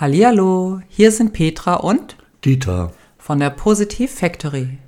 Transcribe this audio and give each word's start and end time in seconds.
Hallihallo, 0.00 0.80
hier 0.88 1.12
sind 1.12 1.34
Petra 1.34 1.74
und 1.74 2.16
Dieter. 2.42 2.94
von 3.18 3.38
der 3.38 3.50
Positiv 3.50 4.10
Factory. 4.10 4.78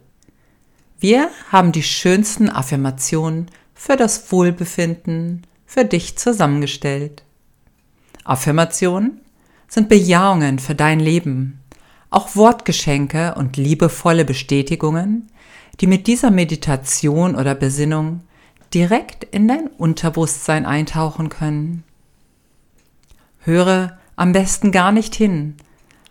Wir 1.00 1.28
haben 1.50 1.70
die 1.70 1.82
schönsten 1.82 2.48
Affirmationen 2.48 3.50
für 3.74 3.96
das 3.96 4.32
Wohlbefinden 4.32 5.42
für 5.66 5.84
dich 5.84 6.16
zusammengestellt. 6.16 7.24
Affirmationen 8.24 9.20
sind 9.68 9.90
Bejahungen 9.90 10.58
für 10.58 10.74
dein 10.74 10.98
Leben, 10.98 11.60
auch 12.08 12.34
Wortgeschenke 12.34 13.34
und 13.34 13.58
liebevolle 13.58 14.24
Bestätigungen, 14.24 15.28
die 15.78 15.88
mit 15.88 16.06
dieser 16.06 16.30
Meditation 16.30 17.36
oder 17.36 17.54
Besinnung 17.54 18.22
direkt 18.72 19.24
in 19.24 19.46
dein 19.46 19.66
Unterbewusstsein 19.66 20.64
eintauchen 20.64 21.28
können. 21.28 21.84
Höre 23.40 23.98
am 24.16 24.32
besten 24.32 24.72
gar 24.72 24.92
nicht 24.92 25.14
hin, 25.14 25.56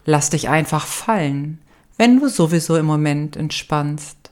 lass 0.05 0.29
dich 0.29 0.49
einfach 0.49 0.85
fallen, 0.85 1.59
wenn 1.98 2.20
du 2.20 2.27
sowieso 2.27 2.77
im 2.77 2.85
Moment 2.85 3.35
entspannst. 3.35 4.31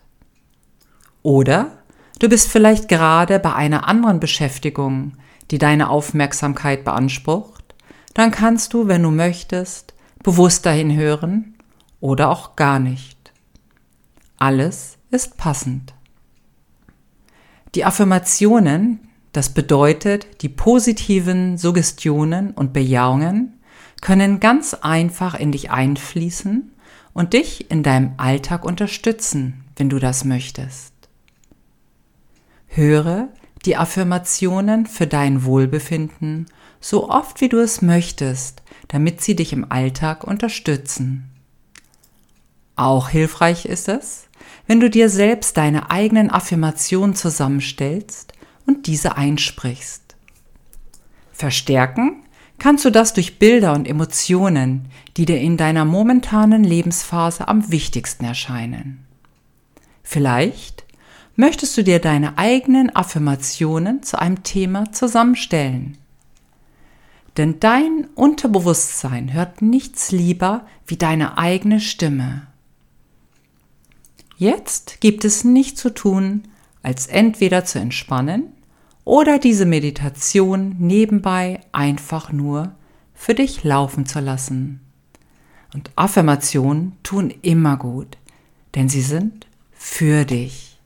Oder 1.21 1.84
du 2.20 2.29
bist 2.29 2.49
vielleicht 2.49 2.88
gerade 2.88 3.40
bei 3.40 3.53
einer 3.53 3.88
anderen 3.88 4.20
Beschäftigung, 4.20 5.13
die 5.52 5.57
deine 5.57 5.90
Aufmerksamkeit 5.90 6.84
beansprucht, 6.84 7.76
dann 8.13 8.31
kannst 8.31 8.73
du, 8.73 8.88
wenn 8.88 9.03
du 9.03 9.12
möchtest, 9.12 9.93
bewusst 10.23 10.65
dahin 10.65 10.95
hören 10.95 11.55
oder 11.99 12.29
auch 12.29 12.55
gar 12.55 12.79
nicht. 12.79 13.31
Alles 14.38 14.98
ist 15.12 15.38
passend. 15.38 15.93
Die 17.76 17.85
Affirmationen, 17.85 19.09
das 19.31 19.49
bedeutet 19.49 20.41
die 20.41 20.49
positiven 20.49 21.57
Suggestionen 21.57 22.51
und 22.51 22.73
Bejahungen, 22.73 23.59
können 24.02 24.39
ganz 24.39 24.73
einfach 24.73 25.35
in 25.35 25.52
dich 25.52 25.71
einfließen 25.71 26.71
und 27.13 27.34
dich 27.34 27.70
in 27.70 27.84
deinem 27.84 28.13
Alltag 28.17 28.63
unterstützen, 28.63 29.65
wenn 29.76 29.90
du 29.90 29.99
das 29.99 30.23
möchtest. 30.26 30.93
Höre 32.68 33.29
die 33.65 33.76
Affirmationen 33.76 34.85
für 34.85 35.07
dein 35.07 35.43
Wohlbefinden 35.43 36.46
so 36.79 37.10
oft 37.10 37.41
wie 37.41 37.49
du 37.49 37.57
es 37.57 37.82
möchtest, 37.82 38.62
damit 38.88 39.21
sie 39.21 39.35
dich 39.35 39.51
im 39.51 39.70
Alltag 39.70 40.23
unterstützen. 40.23 41.29
Auch 42.76 43.10
hilfreich 43.10 43.66
ist 43.66 43.90
es, 43.90 44.27
wenn 44.66 44.79
du 44.79 44.90
dir 44.90 45.10
selbst 45.10 45.57
deine 45.57 45.91
eigenen 45.91 46.29
Affirmationen 46.29 47.16
zusammenstellst 47.16 48.34
und 48.66 48.88
diese 48.88 49.18
einsprichst. 49.18 50.16
Verstärken 51.34 52.23
kannst 52.60 52.85
du 52.85 52.90
das 52.90 53.13
durch 53.13 53.40
Bilder 53.40 53.74
und 53.74 53.88
Emotionen, 53.88 54.85
die 55.18 55.26
dir 55.26 55.40
in 55.40 55.57
deiner 55.57 55.85
momentanen 55.85 56.63
Lebensphase 56.63 57.48
am 57.48 57.71
wichtigsten 57.71 58.26
erscheinen. 58.26 59.05
Vielleicht 60.04 60.84
möchtest 61.35 61.77
du 61.77 61.84
dir 61.84 61.99
deine 61.99 62.38
eigenen 62.38 62.93
Affirmationen 62.96 64.03
zu 64.03 64.19
einem 64.19 64.44
Thema 64.44 64.91
zusammenstellen. 64.91 65.97
Denn 67.38 67.59
dein 67.59 68.07
Unterbewusstsein 68.16 69.34
hört 69.34 69.62
nichts 69.62 70.12
lieber 70.12 70.66
wie 70.85 70.97
deine 70.97 71.38
eigene 71.38 71.79
Stimme. 71.79 72.47
Jetzt 74.38 75.00
gibt 75.00 75.23
es 75.23 75.44
nichts 75.44 75.81
zu 75.81 75.94
tun, 75.94 76.44
als 76.81 77.07
entweder 77.07 77.66
zu 77.66 77.79
entspannen 77.79 78.53
oder 79.09 79.40
diese 79.40 79.66
Meditation 79.66 80.75
nebenbei 80.78 81.62
einfach 81.72 82.31
nur 82.31 82.75
für 83.16 83.34
dich 83.34 83.63
laufen 83.63 84.06
zu 84.06 84.19
lassen. 84.19 84.81
Und 85.74 85.90
Affirmationen 85.96 86.96
tun 87.01 87.34
immer 87.41 87.75
gut, 87.75 88.19
denn 88.75 88.88
sie 88.88 89.01
sind 89.01 89.47
für 89.72 90.25
dich. 90.25 90.79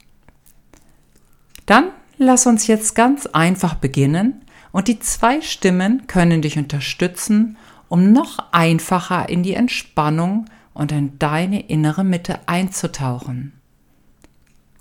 Dann 1.66 1.90
lass 2.18 2.48
uns 2.48 2.66
jetzt 2.66 2.96
ganz 2.96 3.26
einfach 3.26 3.76
beginnen 3.76 4.46
und 4.72 4.88
die 4.88 5.02
zwei 5.02 5.42
Stimmen 5.42 6.08
können 6.08 6.42
dich 6.42 6.58
unterstützen, 6.58 7.58
um 7.90 8.14
noch 8.14 8.38
einfacher 8.54 9.28
in 9.28 9.44
die 9.44 9.54
Entspannung 9.54 10.46
und 10.74 10.94
in 10.94 11.20
deine 11.20 11.68
innere 11.68 12.06
Mitte 12.06 12.40
einzutauchen. 12.46 13.52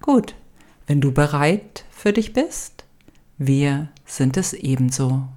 Gut, 0.00 0.36
wenn 0.86 1.00
du 1.00 1.10
bereit 1.10 1.84
für 1.90 2.12
dich 2.12 2.32
bist, 2.34 2.81
wir 3.38 3.88
sind 4.06 4.36
es 4.36 4.52
ebenso. 4.52 5.28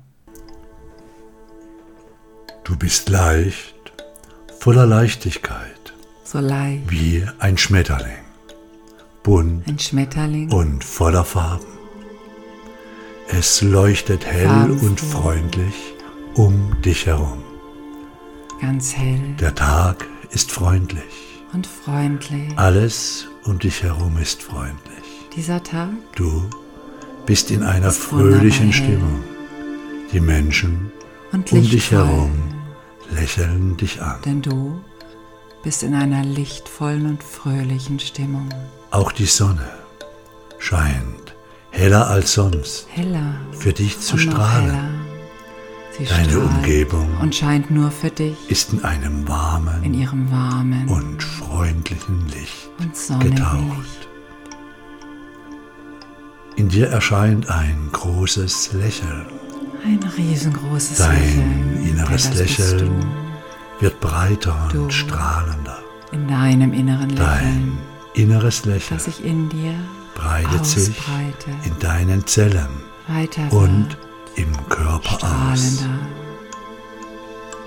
Du 2.64 2.76
bist 2.76 3.10
leicht, 3.10 3.76
voller 4.60 4.86
Leichtigkeit, 4.86 5.94
So 6.24 6.40
leicht. 6.40 6.90
wie 6.90 7.24
ein 7.40 7.58
Schmetterling, 7.58 8.24
bunt 9.24 9.68
Ein 9.68 9.78
Schmetterling. 9.80 10.52
und 10.52 10.84
voller 10.84 11.24
Farben. 11.24 11.66
Es 13.28 13.62
leuchtet 13.62 14.26
hell 14.26 14.48
Farbenfroh. 14.48 14.86
und 14.86 15.02
freundlich 15.02 15.74
um 16.36 16.82
dich 16.82 17.06
herum. 17.08 17.44
Ganz 18.62 18.96
hell 18.96 19.36
Der 19.40 19.54
Tag 19.56 20.06
ist 20.32 20.52
freundlich. 20.52 21.04
und 21.54 21.66
freundlich. 21.68 22.58
Alles 22.58 23.28
um 23.46 23.60
dich 23.60 23.84
herum 23.84 24.18
ist 24.18 24.42
freundlich. 24.44 25.04
Dieser 25.36 25.62
Tag 25.64 25.90
Du 26.16 26.44
bist 27.26 27.52
in 27.52 27.64
einer 27.64 27.92
fröhlichen. 27.92 28.72
Stimmung. 28.72 29.24
Die 30.12 30.20
Menschen 30.20 30.92
und 31.32 31.52
um 31.52 31.62
dich 31.62 31.92
herum 31.92 32.32
lächeln 33.12 33.76
dich 33.78 34.02
an. 34.02 34.22
denn 34.26 34.42
du 34.42 34.80
bist 35.64 35.84
in 35.84 35.96
einer 35.96 36.24
lichtvollen 36.24 37.08
und 37.08 37.24
fröhlichen 37.24 38.00
Stimmung. 38.00 38.50
Auch 38.92 39.12
die 39.12 39.26
Sonne 39.26 39.68
scheint 40.60 41.36
heller 41.72 42.08
als 42.08 42.34
sonst 42.34 42.88
Heller 42.92 43.36
für 43.52 43.74
dich 43.74 44.00
zu 44.00 44.18
strahlen. 44.18 45.02
Deine 46.10 46.40
Umgebung 46.40 47.08
und 47.22 47.34
scheint 47.34 47.72
nur 47.72 47.90
für 47.90 48.10
dich 48.10 48.36
ist 48.50 48.74
in 48.74 48.84
einem 48.84 49.20
in 49.22 49.28
warmen 49.28 49.94
ihrem 49.94 50.30
warmen 50.30 50.88
und 50.90 51.24
freundlichen 51.24 52.28
Licht 52.28 52.70
und 52.80 53.22
getaucht. 53.22 53.78
Licht. 53.78 54.15
In 56.56 56.70
dir 56.70 56.88
erscheint 56.88 57.50
ein 57.50 57.90
großes 57.92 58.74
Lächeln. 58.74 59.26
Ein 59.84 60.00
riesengroßes 60.18 60.98
Dein 60.98 61.20
Lächeln. 61.20 61.84
inneres 61.86 62.30
das 62.30 62.40
bist 62.40 62.60
Lächeln 62.60 63.06
wird 63.80 64.00
breiter 64.00 64.70
Du. 64.72 64.84
und 64.84 64.94
strahlender. 64.94 65.80
In 66.12 66.28
deinem 66.28 66.72
inneren 66.74 67.10
Lächeln, 67.10 67.18
Dein 67.18 67.78
inneres 68.14 68.66
Lächeln 68.66 68.98
das 68.98 69.06
sich 69.06 69.26
in 69.26 69.50
dir 69.50 69.74
breitet 70.16 70.66
sich 70.66 70.96
in 71.66 71.78
deinen 71.80 72.26
Zellen 72.26 72.70
weiter 73.08 73.52
und 73.52 73.90
wird, 73.90 73.98
im 74.36 74.70
Körper 74.70 75.20
aus. 75.52 75.84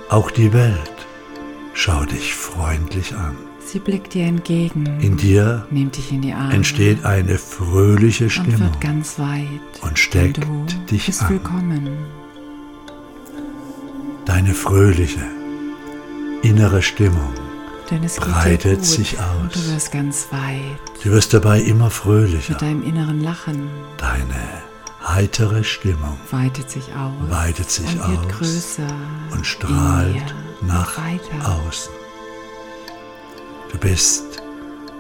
Auch 0.09 0.31
die 0.31 0.53
Welt 0.55 1.07
schaut 1.75 2.11
dich 2.13 2.35
freundlich 2.35 3.15
an. 3.15 3.37
Sie 3.71 3.81
blickt 3.81 4.15
dir 4.15 4.25
entgegen, 4.25 4.99
In 5.01 5.19
dir 5.19 5.67
nimmt 5.71 5.99
dich 5.99 6.11
in 6.11 6.23
entsteht 6.27 7.05
eine 7.05 7.37
fröhliche 7.37 8.25
und 8.25 8.31
Stimmung 8.31 8.61
wird 8.61 8.81
ganz 8.81 9.19
weit. 9.19 9.83
und 9.83 9.99
steckt 9.99 10.39
du 10.39 10.67
dich 10.91 11.05
bist 11.05 11.21
an. 11.25 11.29
willkommen. 11.29 11.91
Deine 14.25 14.55
fröhliche 14.55 15.21
innere 16.41 16.81
Stimmung. 16.81 17.29
Denn 17.91 18.05
es 18.05 18.17
geht 18.17 18.25
Breitet 18.25 18.87
sich 18.87 19.19
und 19.19 19.55
du 19.55 19.59
aus. 19.59 19.75
wirst 19.75 19.93
ganz 19.93 20.29
weit 20.31 21.05
Du 21.05 21.11
wirst 21.11 21.35
dabei 21.35 21.61
immer 21.61 21.91
fröhlicher. 21.91 22.55
mit 22.55 22.63
deinem 22.63 22.83
inneren 22.83 23.23
Lachen. 23.23 23.69
Deine 23.99 24.63
heitere 25.07 25.63
Stimmung 25.63 26.17
Weitet 26.31 26.71
sich 26.71 26.85
aus 26.95 27.31
weitet 27.31 27.71
sich 27.71 27.87
und 28.01 28.09
wird 28.13 28.25
aus 28.25 28.33
größer 28.39 28.97
und 29.31 29.47
strahlt 29.47 30.35
nach 30.63 30.97
und 30.97 31.45
außen. 31.47 31.93
Du 33.73 33.79
bist 33.79 34.43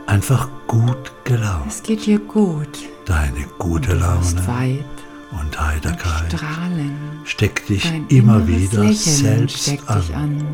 einfach 0.06 0.48
gut 0.66 1.12
gelaunt. 1.24 1.66
Es 1.68 1.82
geht 1.82 2.06
dir 2.06 2.18
gut. 2.18 2.68
Deine 3.06 3.46
gute 3.58 3.90
du 3.94 4.00
wirst 4.00 4.36
Laune 4.36 4.46
weit 4.48 4.84
und 5.30 5.38
und 5.40 5.60
Heiterkeit 5.60 6.32
strahlen. 6.32 6.96
steckt 7.24 7.68
dich 7.68 7.84
Dein 7.84 8.06
immer 8.08 8.46
wieder 8.46 8.80
Lächeln 8.84 9.48
selbst 9.48 9.88
an. 9.88 10.02
an. 10.14 10.44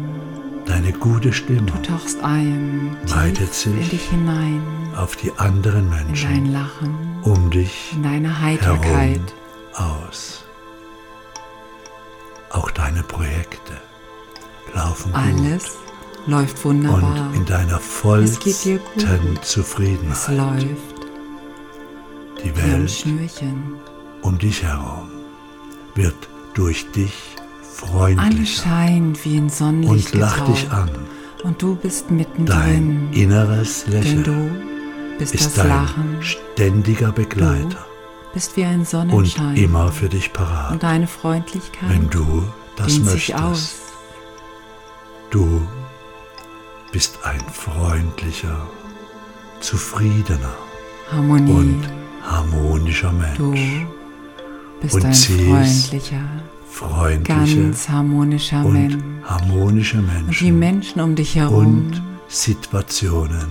Deine 0.66 0.93
gute 0.93 1.32
Stimmung 1.32 1.66
Du 1.66 1.82
tauchst 1.82 2.22
ein, 2.22 2.96
Weitet 3.06 3.52
sich 3.52 3.88
dich 3.90 4.08
hinein, 4.08 4.62
auf 4.96 5.14
die 5.16 5.31
anderen 5.37 5.84
in 5.87 5.90
dein 5.90 6.06
Menschen 6.06 6.52
Lachen, 6.52 7.19
um 7.22 7.50
dich 7.50 7.93
in 7.94 8.02
deine 8.02 8.40
Heiterkeit. 8.40 9.20
herum 9.76 10.00
aus. 10.08 10.44
Auch 12.50 12.70
deine 12.70 13.02
Projekte 13.02 13.72
laufen 14.75 15.12
Alles 15.14 15.76
läuft 16.26 16.65
wunderbar. 16.65 17.29
und 17.31 17.37
in 17.37 17.44
deiner 17.44 17.76
Es 17.76 18.38
geht 18.38 18.65
dir 18.65 18.81
vollsten 18.81 18.81
gut. 18.94 19.05
Es 19.43 19.50
Zufriedenheit. 19.50 20.37
läuft 20.37 20.94
Die 22.44 22.56
Welt 22.56 23.05
um 24.23 24.38
dich 24.38 24.62
herum 24.62 25.09
wird 25.94 26.15
durch 26.55 26.91
dich 26.93 27.12
freundlicher 27.62 28.67
anscheinend 28.67 29.25
wie 29.25 29.37
in 29.37 29.49
Sonnenlicht 29.49 30.12
und 30.15 30.21
lach 30.21 30.41
dich 30.47 30.71
an. 30.71 30.91
Und 31.43 31.61
du 31.61 31.76
bist 31.76 32.06
Dein 32.09 32.17
mittendrin, 32.17 33.12
inneres 33.12 33.85
denn 33.85 33.93
Lächeln 33.93 34.25
du 34.25 34.50
bist 35.19 35.35
ist 35.35 35.59
dein 35.59 35.69
Lachen. 35.69 36.17
ständiger 36.23 37.09
Du 37.09 37.12
Begleiter 37.23 37.87
bist 38.32 38.56
wie 38.56 38.65
ein 38.65 38.81
und 38.81 38.88
Sonnenschein. 38.88 39.56
immer 39.56 39.93
für 39.93 40.09
dich 40.09 40.32
parat, 40.32 40.73
Und 40.73 40.82
deine 40.82 41.06
Freundlichkeit 41.06 41.88
wenn 41.88 42.11
du 42.11 42.43
das 42.76 42.99
möchtest. 42.99 43.76
Du 45.31 45.62
bist 46.94 47.19
ein 47.25 47.41
freundlicher, 47.52 48.69
zufriedener 49.58 50.55
Harmonie. 51.11 51.50
und 51.50 51.82
harmonischer 52.23 53.12
du 53.37 53.46
Mensch. 53.46 53.87
bist 54.81 54.94
und 54.94 55.05
ein 55.05 55.12
freundlicher, 55.12 56.23
Freundliche 56.70 57.62
ganz 57.67 57.88
harmonischer 57.88 58.64
und 58.64 58.75
Mensch. 58.75 58.94
harmonische 59.25 59.99
Und 59.99 60.41
die 60.41 60.52
Menschen 60.52 60.52
Menschen 60.52 61.00
um 61.00 61.17
dich 61.17 61.35
herum 61.35 61.67
und 61.67 62.02
Situationen 62.29 63.49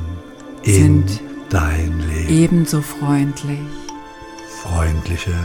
in 0.61 1.05
sind 1.05 1.21
dein 1.49 1.99
Leben. 1.99 2.29
ebenso 2.29 2.81
freundlich. 2.81 3.59
Freundliche 4.61 5.35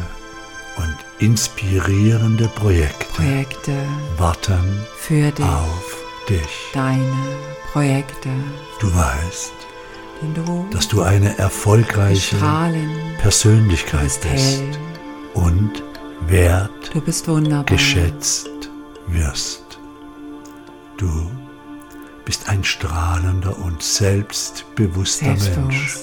und 0.76 0.96
inspirierende 1.18 2.46
Projekte 2.54 3.06
Projekte 3.12 3.74
warten 4.18 4.86
für 4.96 5.32
dich, 5.32 5.44
auf 5.44 5.97
dich. 6.28 6.70
deine 6.72 7.16
Projekte, 7.72 8.28
Du 8.80 8.94
weißt, 8.94 9.52
du 10.34 10.66
dass 10.72 10.88
du 10.88 11.02
eine 11.02 11.36
erfolgreiche 11.38 12.36
Persönlichkeit 13.20 14.02
bist 14.02 14.20
bist 14.22 14.62
und 15.34 15.82
wert 16.26 16.70
du 16.92 17.00
bist 17.00 17.28
wunderbar. 17.28 17.64
geschätzt 17.64 18.48
wirst. 19.06 19.78
Du 20.96 21.30
bist 22.24 22.48
ein 22.48 22.64
strahlender 22.64 23.56
und 23.58 23.82
selbstbewusster 23.82 25.26
Mensch, 25.36 25.96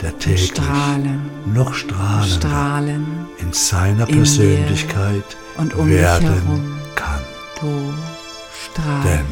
der 0.00 0.18
täglich 0.18 0.50
strahlen, 0.50 1.30
noch 1.46 1.74
strahlender 1.74 2.26
strahlen 2.38 3.26
in 3.38 3.52
seiner 3.52 4.08
in 4.08 4.16
Persönlichkeit 4.16 5.36
und 5.58 5.74
dich 5.74 5.86
werden 5.86 6.72
kann. 6.94 7.20
Du 7.60 7.92
strahlst. 8.80 9.06
Denn 9.06 9.26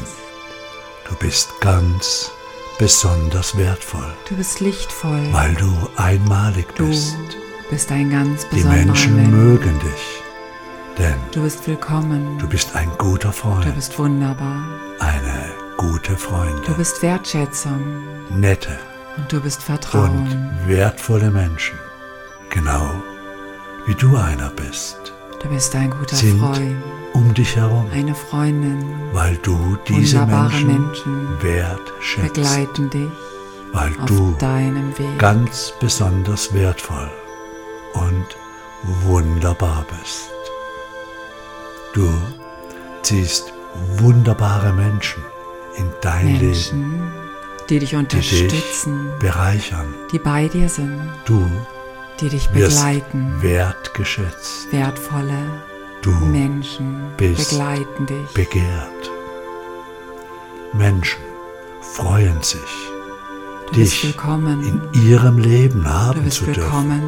du 1.09 1.15
bist 1.17 1.51
ganz 1.61 2.31
besonders 2.79 3.57
wertvoll, 3.57 4.13
du 4.29 4.37
bist 4.37 4.61
lichtvoll. 4.61 5.29
weil 5.33 5.55
du 5.55 5.73
einmalig 5.97 6.67
du 6.75 6.89
bist. 6.89 7.17
bist 7.71 7.91
ein 7.91 8.11
ganz 8.11 8.47
Die 8.51 8.57
besonderer 8.57 8.85
Menschen 8.85 9.17
Mensch. 9.17 9.29
mögen 9.31 9.79
dich, 9.81 10.23
denn 10.99 11.15
Du 11.33 11.43
bist 11.43 11.67
willkommen. 11.67 12.39
du 12.39 12.49
bist 12.49 12.75
ein 12.77 12.91
guter 12.99 13.29
Du 13.29 13.35
Freund, 13.35 13.75
bist 13.75 13.99
wunderbar. 13.99 14.63
eine 15.01 15.53
gute 15.79 16.13
Du 16.13 16.19
Freundin, 16.19 16.75
bist 16.77 17.03
Wertschätzung 17.03 17.81
nette 18.31 18.79
und 19.17 19.33
du 19.33 19.41
bist 19.41 19.63
Vertrauen. 19.63 20.11
und 20.11 20.69
wertvolle 20.69 21.31
Menschen, 21.31 21.79
genau 22.51 22.91
wie 23.87 23.95
du 23.95 24.17
einer 24.17 24.51
bist, 24.51 25.15
Du 25.43 25.49
bist 25.49 25.75
ein 25.77 25.91
guter 25.91 26.17
sind 26.17 26.41
Freund, 26.41 26.77
um 27.13 27.33
dich 27.35 27.57
herum, 27.57 27.87
eine 27.93 28.15
Freundin. 28.15 28.85
weil 29.13 29.37
du 29.43 29.77
diese 29.87 30.25
Menschen, 30.27 30.67
Menschen 30.67 31.29
wertschätzt, 31.43 32.35
Begleiten 32.35 32.91
dich 32.91 33.11
weil 33.73 33.91
auf 34.01 34.07
du 34.07 34.35
deinem 34.39 34.97
Weg. 34.99 35.19
ganz 35.19 35.73
besonders 35.81 36.53
wertvoll 36.55 37.11
und 37.95 38.27
wunderbar 39.05 39.85
bist. 39.91 40.31
Du 41.93 42.09
ziehst 43.03 43.53
wunderbare 43.99 44.73
Menschen 44.73 45.23
in 45.77 45.91
dein 46.01 46.27
Leben, 46.27 46.47
Menschen, 46.47 47.13
die 47.69 47.79
dich 47.79 47.91
die 47.91 47.97
dich 47.97 47.97
unterstützen, 47.97 49.11
bereichern. 49.19 49.95
die 50.13 50.19
bei 50.19 50.49
dir 50.49 50.69
sind, 50.69 50.99
Du 51.27 51.47
die 52.21 52.29
dich 52.29 52.49
begleiten. 52.51 53.35
wertgeschätzt. 53.41 54.71
Wertvolle 54.73 55.63
Du 56.03 56.11
Menschen 56.13 57.11
bist 57.17 57.51
begleiten 57.51 58.07
dich. 58.07 58.33
begehrt. 58.35 59.11
Menschen 60.73 61.21
freuen 61.81 62.43
sich, 62.43 62.61
Du 63.69 63.75
dich 63.75 64.05
willkommen. 64.05 64.63
in 64.95 65.03
ihrem 65.03 65.39
Leben 65.39 65.89
haben 65.89 66.31
zu 66.31 66.45
dürfen. 66.45 66.63
willkommen 66.63 67.03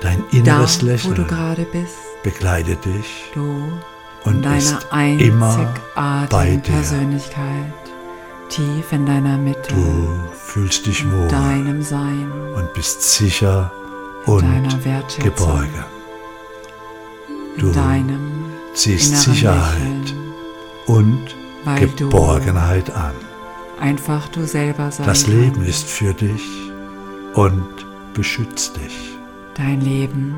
Dein 0.00 0.24
da, 0.32 0.36
inneres 0.38 0.76
wo 0.80 0.86
du 0.86 0.92
Lächeln 0.92 1.26
gerade 1.28 1.64
bist. 1.70 1.94
begleitet 2.22 2.84
dich 2.84 3.30
Du 3.34 3.68
und 4.24 4.44
deiner 4.44 4.80
immer 5.20 5.74
bei 5.94 6.00
einzigartigen 6.00 6.62
dir. 6.62 6.72
Persönlichkeit, 6.72 7.72
tief 8.48 8.92
in 8.92 9.06
deiner 9.06 9.36
Mitte, 9.38 9.74
Du 9.74 10.08
fühlst 10.34 10.86
dich 10.86 11.02
in 11.02 11.12
wohl 11.12 11.28
deinem 11.28 11.82
Sein, 11.82 12.32
und 12.56 12.72
bist 12.74 13.02
sicher 13.02 13.70
und 14.26 14.44
in 14.44 15.32
Du 17.58 17.72
ziehst 18.74 19.16
Sicherheit 19.16 19.74
Lächeln, 19.78 20.32
und 20.86 21.36
Geborgenheit 21.76 22.90
an. 22.90 23.12
du 23.76 23.82
einfach 23.82 24.28
du 24.28 24.46
selber 24.46 24.90
sein 24.90 25.06
Das 25.06 25.26
Leben 25.26 25.54
kannst. 25.56 25.68
ist 25.68 25.88
für 25.88 26.14
dich 26.14 26.42
und 27.34 27.68
beschützt 28.14 28.76
dich. 28.76 29.18
Dein 29.54 29.80
Leben 29.80 30.34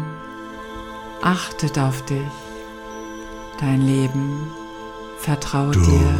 achtet 1.22 1.78
auf 1.78 2.02
dich. 2.06 2.18
Dein 3.60 3.82
Leben 3.82 4.48
vertraut 5.18 5.76
Du 5.76 5.80
dir 5.80 6.14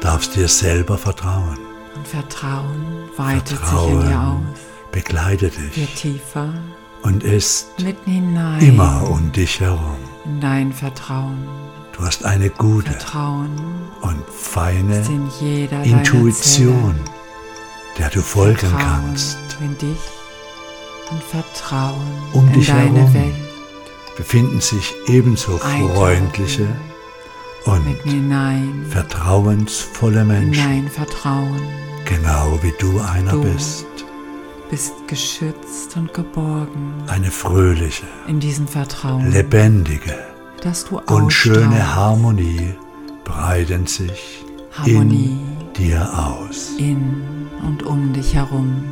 darfst 0.00 0.36
dir 0.36 0.48
selber 0.48 0.96
vertrauen. 0.96 1.58
und 1.96 2.06
Vertrauen 2.08 2.86
weitet 3.16 3.48
sich 3.48 3.58
in 3.58 3.64
Vertrauen 3.66 4.08
dir 4.08 4.20
aus, 4.20 4.60
begleitet 4.92 5.58
wird 5.60 5.76
dich 5.76 5.94
tiefer, 5.94 6.54
und 7.02 7.22
ist 7.22 7.68
immer 8.60 9.08
um 9.08 9.32
dich 9.32 9.60
herum. 9.60 9.96
in 10.24 10.40
dein 10.40 10.72
Vertrauen. 10.72 11.46
Du 11.92 12.04
hast 12.06 12.24
eine 12.24 12.50
gute 12.50 12.90
Vertrauen 12.92 13.50
und 14.00 14.22
feine 14.28 15.02
in 15.40 15.68
Intuition, 15.84 16.94
der 17.98 18.08
du 18.10 18.20
folgen 18.20 18.56
Vertrauen 18.58 18.78
kannst. 19.04 19.38
in 19.60 19.76
dich 19.78 19.98
und 21.10 21.22
Vertrauen 21.22 22.06
Um 22.32 22.46
in 22.48 22.52
dich 22.54 22.66
deine 22.68 22.98
herum 22.98 23.14
Welt. 23.14 23.34
Befinden 24.16 24.60
sich 24.60 24.92
ebenso 25.06 25.58
freundliche 25.58 26.68
und 27.64 27.86
vertrauensvolle 28.90 30.24
Menschen, 30.24 30.88
Vertrauen. 30.88 31.60
genau 32.04 32.58
wie 32.62 32.72
du 32.78 33.00
einer 33.00 33.32
Du 33.32 33.42
bist. 33.42 33.86
Bist 34.70 34.92
geschützt 35.08 35.96
und 35.96 36.14
geborgen 36.14 36.94
Eine 37.08 37.30
fröhliche, 37.30 38.06
in 38.28 38.38
diesem 38.38 38.68
Vertrauen, 38.68 39.30
lebendige 39.32 40.16
dass 40.62 40.84
du 40.84 41.00
und 41.00 41.32
schöne. 41.32 41.94
Harmonie 41.96 42.74
breiten 43.24 43.86
sich 43.86 44.44
Harmonie 44.72 45.38
in 45.66 45.72
dir 45.72 46.08
aus. 46.14 46.70
in 46.78 47.48
und 47.66 47.82
um 47.82 48.12
dich 48.12 48.34
herum. 48.34 48.84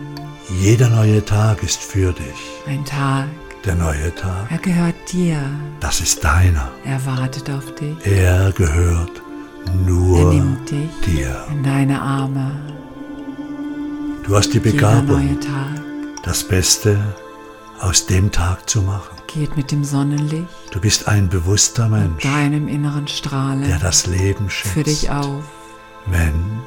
Jeder 0.61 0.88
neue 0.88 1.23
Tag 1.25 1.62
ist 1.62 1.80
für 1.82 2.12
dich. 2.12 2.40
Ein 2.66 2.85
Tag, 2.85 3.26
Der 3.64 3.75
neue 3.75 4.14
Tag, 4.14 4.50
er 4.50 4.58
gehört 4.58 4.94
dir, 5.12 5.38
das 5.80 6.00
ist 6.00 6.25
deiner. 6.25 6.70
er 6.85 7.04
wartet 7.06 7.49
auf 7.50 7.73
dich, 7.75 7.97
Er 8.04 8.50
gehört 8.52 9.23
er 9.66 9.75
nur 9.75 10.32
nimmt 10.32 10.70
dich 10.70 10.88
dir. 11.06 11.44
in 11.52 11.62
deine 11.62 12.00
Arme. 12.00 12.50
Du 14.28 14.37
hast 14.37 14.52
die 14.52 14.61
Begabung, 14.61 15.38
das 16.23 16.44
Beste 16.44 16.99
aus 17.80 18.04
dem 18.06 18.30
Tag 18.30 18.68
zu 18.68 18.82
machen. 18.82 19.16
geht 19.26 19.56
mit 19.56 19.70
dem 19.73 19.85
Sonnenlicht, 19.85 20.47
Du 20.70 20.80
bist 20.80 21.08
ein 21.08 21.28
bewusster 21.30 21.88
Mensch, 21.88 22.23
deinem 22.23 22.68
inneren 22.68 23.08
Strahlen 23.08 23.62
der 23.66 23.78
das 23.78 24.06
Leben 24.06 24.50
schätzt. 24.50 24.75
für 24.75 24.82
dich 24.85 25.11
auf 25.11 25.42
Wenn 26.06 26.61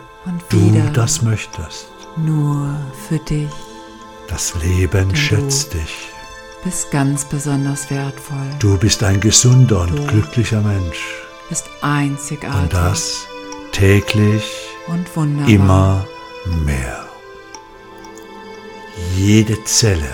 du 0.50 0.90
das 0.94 1.22
möchtest. 1.22 1.88
nur 2.18 2.76
für 3.08 3.20
dich. 3.20 3.50
Das 4.28 4.54
Leben 4.64 5.10
du 5.10 5.16
schätzt 5.16 5.74
dich. 5.76 6.10
Bist 6.64 6.90
ganz 6.92 7.26
besonders 7.26 7.90
wertvoll, 7.92 8.38
Du 8.60 8.78
bist 8.78 9.04
ein 9.04 9.20
gesunder 9.20 9.82
und 9.82 9.98
Du 10.00 10.06
glücklicher 10.08 10.62
Mensch. 10.62 11.00
bist 11.50 11.66
einzigartig 11.82 12.60
Und 12.62 12.74
das 12.74 13.28
täglich 13.72 14.44
und 14.88 15.16
wunderbar. 15.16 15.48
immer 15.50 16.06
mehr. 16.66 17.06
Jede 19.10 19.64
Zelle 19.66 20.10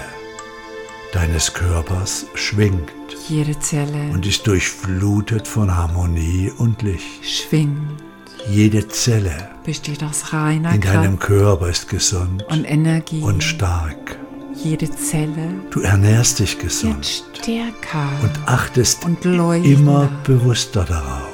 deines 1.14 1.54
Körpers 1.54 2.26
schwingt 2.36 2.92
Jede 3.28 3.58
Zelle 3.60 4.10
und 4.14 4.26
ist 4.26 4.48
durchflutet 4.48 5.48
von 5.48 5.76
Harmonie 5.76 6.52
und 6.58 6.82
Licht. 6.82 7.26
schwingt, 7.26 8.02
Jede 8.50 8.88
Zelle 8.88 9.50
besteht 9.66 10.04
aus 10.04 10.32
reiner 10.34 10.74
in 10.74 10.82
deinem 10.82 11.20
Kraft 11.20 11.28
Körper 11.28 11.70
ist 11.70 11.90
gesund 11.90 12.44
und 12.50 12.64
Energie. 12.64 13.22
und 13.22 13.44
stark. 13.44 14.18
Jede 14.54 14.90
Zelle 14.90 15.50
Du 15.70 15.82
ernährst 15.82 16.40
dich 16.40 16.58
gesund 16.58 17.06
stärker 17.34 18.10
und 18.24 18.32
achtest 18.48 19.06
und 19.06 19.24
immer 19.26 20.10
bewusster 20.24 20.84
darauf, 20.84 21.34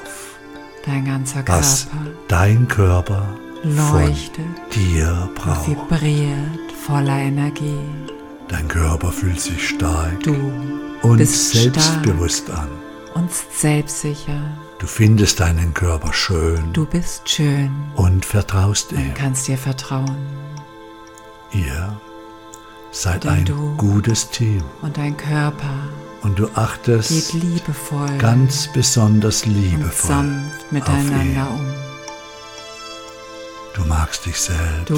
Dein 0.86 1.06
ganzer 1.06 1.44
was 1.48 1.88
Körper 1.88 2.08
dein 2.28 2.68
Körper 2.68 3.28
leuchtet 3.64 4.36
von 4.36 4.70
dir 4.82 5.30
und 5.30 5.36
braucht. 5.36 5.68
vibriert 5.70 6.73
voller 6.86 7.18
Energie. 7.18 7.80
Dein 8.48 8.68
Körper 8.68 9.12
fühlt 9.12 9.40
sich 9.40 9.70
stark 9.70 10.22
Du 10.24 10.36
und 11.02 11.26
selbstbewusst 11.26 12.50
an. 12.52 12.68
und 13.16 13.30
selbstsicher. 13.32 14.42
Du 14.80 14.88
findest 14.88 15.40
deinen 15.40 15.74
Körper 15.74 16.12
schön 16.14 16.74
Du 16.74 16.86
bist 16.86 17.30
schön 17.30 17.72
und 17.96 18.26
vertraust 18.26 18.92
und 18.92 19.00
ihm. 19.00 19.14
kannst 19.14 19.48
dir 19.48 19.58
vertrauen. 19.58 20.18
Ihr 21.54 21.98
seid 22.92 23.24
Denn 23.24 23.32
ein 23.32 23.46
du- 23.46 23.76
gutes 23.78 24.30
Team 24.30 24.64
Und 24.82 24.98
dein 24.98 25.16
Körper 25.16 25.74
und 26.22 26.38
du 26.40 26.48
geht 26.48 26.58
achtest 26.58 27.34
liebevoll 27.34 28.18
ganz 28.18 28.68
besonders 28.74 29.44
und 29.46 29.54
liebevoll. 29.54 30.10
sanft 30.10 30.72
miteinander 30.72 31.50
um. 31.52 31.66
Du 33.76 33.86
magst 33.86 34.26
dich 34.26 34.40
selbst 34.40 34.90
Du 34.90 34.98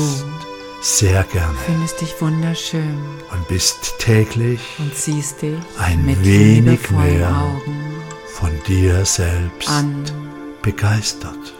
sehr 0.85 1.23
gerne 1.23 1.57
findest 1.65 1.99
dich 1.99 2.21
wunderschön 2.21 2.95
und 3.31 3.47
bist 3.47 3.95
täglich 3.97 4.59
und 4.77 4.95
siehst 4.95 5.41
dich 5.41 5.57
Ein 5.79 6.05
mit 6.05 6.23
wenig 6.23 6.91
mehr 6.91 7.27
Augen 7.35 7.95
von 8.27 8.51
dir 8.67 9.03
selbst 9.03 9.67
an. 9.67 10.03
begeistert. 10.61 11.53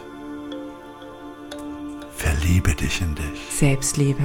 Verliebe 2.16 2.72
dich 2.74 3.00
in 3.00 3.16
dich 3.16 3.40
Selbstliebe, 3.50 4.22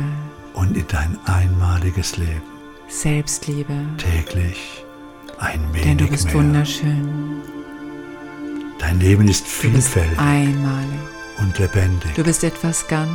und 0.53 0.77
in 0.77 0.86
dein 0.88 1.17
einmaliges 1.25 2.17
Leben. 2.17 2.43
Selbstliebe, 2.88 3.74
Täglich 3.98 4.86
ein 5.39 5.62
denn 5.74 5.98
du 5.98 6.03
wenig 6.03 6.12
bist 6.12 6.25
mehr. 6.25 6.36
wunderschön. 6.36 7.41
Dein 8.77 9.00
Leben 9.00 9.27
ist 9.27 9.48
vielfältig 9.48 10.20
einmalig. 10.20 11.00
und 11.39 11.58
lebendig. 11.58 12.13
Du 12.13 12.24
bist 12.24 12.43
etwas 12.43 12.88
ganz 12.88 13.10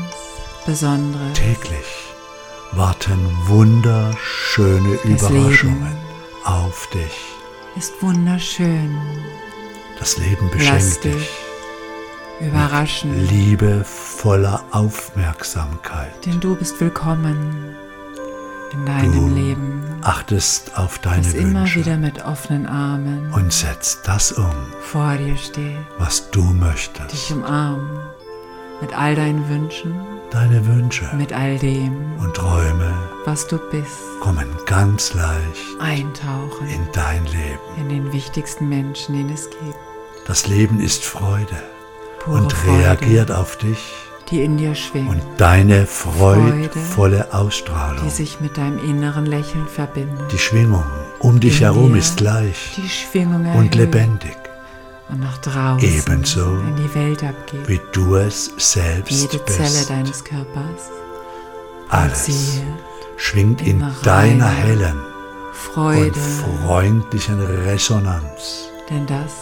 Besonderes. 0.67 1.33
Täglich 1.35 1.87
warten 2.73 3.19
wunderschöne 3.47 4.97
Das 4.97 5.05
Überraschungen 5.31 5.79
Leben. 5.85 5.97
auf 6.45 6.89
dich. 6.93 7.17
Ist 7.77 7.93
wunderschön, 8.03 8.99
Das 9.99 10.19
Leben 10.19 10.51
beschenkt 10.51 11.05
dich 11.05 11.15
dich 11.15 11.31
überraschen, 12.41 13.27
liebevoller 13.29 14.63
Aufmerksamkeit. 14.73 16.13
denn 16.27 16.41
du 16.41 16.55
bist 16.57 16.81
willkommen 16.81 17.77
in 18.73 18.85
deinem 18.87 19.13
Du 19.13 19.29
Leben. 19.35 19.83
Achtest 20.03 20.77
auf 20.77 20.99
deine 20.99 21.23
Das 21.23 21.35
immer 21.35 21.61
Wünsche 21.61 21.81
wieder 21.81 21.97
mit 21.97 22.25
offenen 22.25 22.67
Armen 22.67 23.33
und 23.33 23.53
setzt 23.53 24.01
das 24.07 24.33
um, 24.33 24.53
vor 24.81 25.17
dir 25.17 25.37
steht, 25.37 25.79
was 25.99 26.31
du 26.31 26.43
dich 26.43 26.61
möchtest. 26.61 27.31
umarmen 27.31 28.01
mit 28.81 28.97
all 28.97 29.15
deinen 29.15 29.49
Wünschen, 29.49 29.95
Deine 30.31 30.67
Wünsche. 30.67 31.09
Mit 31.17 31.33
all 31.33 31.57
dem, 31.59 31.95
und 32.19 32.35
Träume. 32.35 32.93
Was 33.25 33.47
du 33.47 33.59
bist. 33.71 34.01
kommen 34.21 34.49
ganz 34.67 35.15
leicht. 35.15 35.81
Eintauchen. 35.81 36.69
In 36.69 36.87
dein 36.93 37.25
Leben. 37.27 37.61
in 37.79 37.89
den 37.89 38.13
wichtigsten 38.13 38.69
Menschen, 38.69 39.15
den 39.15 39.31
es 39.33 39.49
gibt. 39.49 39.77
Das 40.27 40.49
Leben 40.49 40.81
ist 40.81 41.05
Freude. 41.05 41.63
Pure 42.19 42.41
und 42.41 42.53
Freude, 42.53 42.79
reagiert 42.81 43.31
auf 43.31 43.57
dich. 43.57 43.95
Die 44.31 44.43
in 44.43 44.57
dir 44.57 44.75
schwingt, 44.75 45.09
und 45.09 45.23
deine 45.37 45.87
freudvolle 45.87 47.33
Ausstrahlung. 47.33 48.05
die 48.05 48.11
sich 48.11 48.41
mit 48.41 48.57
deinem 48.59 48.79
inneren 48.79 49.25
Lächeln 49.25 49.69
verbindet. 49.69 50.33
Die 50.33 50.39
Schwingung 50.39 50.83
um 51.21 51.41
dich 51.41 51.59
in 51.61 51.67
herum 51.67 51.95
ist 51.95 52.17
gleich 52.17 52.73
die 52.77 52.89
Schwingung 52.89 53.47
und 53.55 53.75
lebendig, 53.75 54.37
und 55.09 55.21
nach 55.21 55.39
draußen 55.39 55.89
Ebenso 55.89 56.45
in 56.59 56.77
die 56.77 56.95
Welt 56.95 57.23
abgeht. 57.23 57.69
wie 57.69 57.81
du 57.93 58.17
es 58.17 58.51
selbst 58.57 59.11
Jede 59.13 59.45
Zelle 59.47 59.69
bist. 59.69 59.91
deines 59.91 60.25
Körpers 60.25 60.91
Alles 61.89 62.61
schwingt 63.17 63.61
in 63.63 63.81
in 63.81 63.95
deiner 64.03 64.49
hellen 64.49 65.01
Freude, 65.53 66.13
und 66.13 66.65
freundlichen 66.65 67.41
Resonanz. 67.41 68.69
denn 68.91 69.07
das 69.07 69.33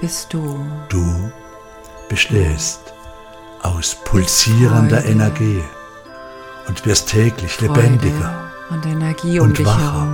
bist 0.00 0.32
du. 0.32 0.64
Du 0.88 1.30
bestehst 2.08 2.80
aus 3.62 3.96
pulsierender 4.04 5.00
Freude. 5.00 5.12
Energie 5.12 5.62
und 6.68 6.84
wirst 6.86 7.08
täglich 7.10 7.52
Freude 7.52 7.72
lebendiger 7.80 8.50
und 8.70 8.86
Energie 8.86 9.38
um 9.40 9.48
und 9.48 9.64
wacher 9.64 10.08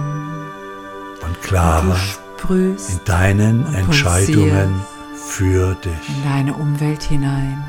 und 1.27 1.43
klarer 1.43 1.97
sprühst 2.45 2.91
in 2.91 3.01
deinen 3.05 3.75
Entscheidungen 3.75 4.81
für 5.29 5.75
dich. 5.77 6.09
in 6.09 6.25
deine 6.25 6.55
Umwelt 6.55 7.03
hinein. 7.03 7.65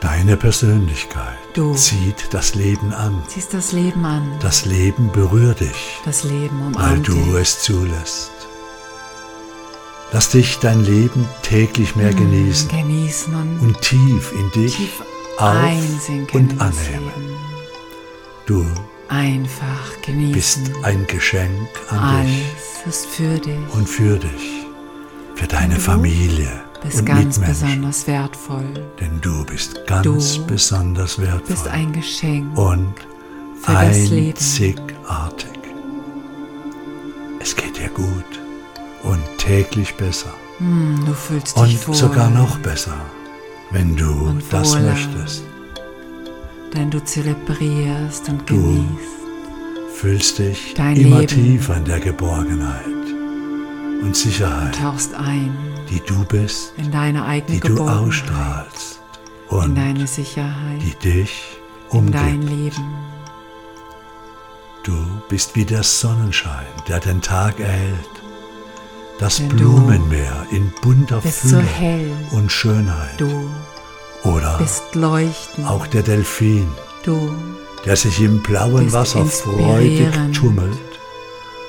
Deine 0.00 0.36
Persönlichkeit 0.36 1.36
Du. 1.54 1.74
zieht 1.74 2.28
das 2.32 2.54
Leben 2.54 2.92
an. 2.92 3.20
Ziehst 3.26 3.52
das 3.54 3.72
Leben 3.72 4.04
an. 4.04 4.22
Das 4.40 4.64
Leben 4.64 5.10
berührt 5.12 5.60
dich, 5.60 5.98
Das 6.04 6.22
Leben 6.24 6.60
weil 6.60 6.92
umarmt 6.94 7.08
du 7.08 7.14
dich. 7.14 7.34
es 7.34 7.62
zulässt. 7.62 8.30
Lass 10.12 10.30
dich 10.30 10.58
dein 10.60 10.84
Leben 10.84 11.28
täglich 11.42 11.94
mehr 11.96 12.14
genießen 12.14 12.68
Genießen 12.68 13.34
und, 13.34 13.58
und 13.60 13.80
tief 13.82 14.32
in 14.32 14.50
dich 14.52 14.76
tief 14.76 15.02
auf 15.36 15.52
und 16.32 16.60
annehmen. 16.60 17.12
Du 18.46 18.64
Einfach 19.08 19.88
bist 19.96 20.02
genießen. 20.06 20.84
ein 20.84 21.06
Geschenk 21.06 21.68
an 21.90 22.26
dich 22.26 22.44
Alles 22.84 22.86
ist 22.86 23.06
für 23.06 23.38
dich. 23.38 23.58
und 23.72 23.88
für 23.88 24.18
dich, 24.18 24.66
für 25.34 25.46
deine 25.46 25.74
du 25.74 25.80
Familie 25.80 26.50
bist 26.82 26.98
und 27.00 27.06
ganz 27.06 27.38
Mitmenschen. 27.38 27.68
besonders 27.68 28.06
wertvoll. 28.06 28.74
Denn 29.00 29.20
du 29.20 29.44
bist 29.46 29.86
ganz 29.86 30.04
Du 30.04 30.44
besonders 30.46 31.18
wertvoll 31.18 31.40
bist 31.48 31.68
ein 31.68 31.92
Geschenk. 31.92 32.56
und 32.58 32.94
für 33.62 33.76
einzigartig. 33.76 35.48
Es 37.40 37.56
geht 37.56 37.76
dir 37.78 37.88
gut 37.88 38.40
und 39.04 39.20
täglich 39.38 39.94
besser 39.94 40.32
Hm, 40.58 41.02
du 41.06 41.12
fühlst 41.14 41.56
dich 41.56 41.62
und 41.62 41.88
wohl. 41.88 41.94
sogar 41.94 42.30
noch 42.30 42.58
besser, 42.58 42.96
wenn 43.70 43.94
du 43.96 44.36
das 44.50 44.74
möchtest. 44.80 45.44
Denn 46.74 46.90
du 46.90 47.02
zelebrierst 47.02 48.28
und 48.28 48.48
Du 48.48 48.56
genießt. 48.56 49.94
Fühlst 49.94 50.38
dich 50.38 50.74
immer 50.78 51.20
Leben. 51.20 51.26
tiefer 51.26 51.76
in 51.76 51.84
der 51.84 51.98
Geborgenheit 52.00 52.84
und 54.02 54.14
Sicherheit, 54.14 54.76
Tauchst 54.76 55.12
ein 55.14 55.56
die 55.90 56.00
du 56.06 56.24
bist, 56.24 56.72
in 56.76 56.90
deine 56.92 57.24
eigene 57.24 57.58
die 57.58 57.66
du 57.66 57.82
ausstrahlst 57.82 59.00
In 59.50 59.56
und 59.56 59.74
deine 59.74 60.06
Sicherheit. 60.06 60.80
die 60.82 60.94
dich 60.96 61.58
in 61.90 62.12
dein 62.12 62.42
umgibt. 62.42 62.50
Leben. 62.76 62.84
Du 64.84 64.94
bist 65.28 65.56
wie 65.56 65.64
der 65.64 65.82
Sonnenschein, 65.82 66.66
der 66.86 67.00
den 67.00 67.20
Tag 67.20 67.58
erhält. 67.58 68.08
Das 69.18 69.38
Denn 69.38 69.48
Blumenmeer 69.48 70.46
in 70.52 70.72
bunter 70.80 71.20
so 71.22 71.28
Fülle 71.30 71.62
hell. 71.62 72.12
und 72.30 72.52
Schönheit. 72.52 73.18
Du 73.20 73.50
Oder 74.24 74.58
bist 74.58 74.94
leuchtend. 74.94 75.66
auch 75.68 75.86
der 75.86 76.02
Delfin, 76.02 76.68
Du 77.04 77.30
der 77.84 77.96
sich 77.96 78.20
im 78.20 78.42
blauen 78.42 78.92
Wasser 78.92 79.24
freudig 79.24 80.08
tummelt 80.34 80.76